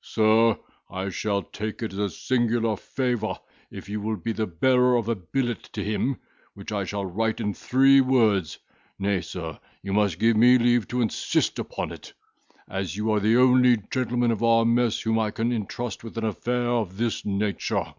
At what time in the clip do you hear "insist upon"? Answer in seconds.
11.02-11.92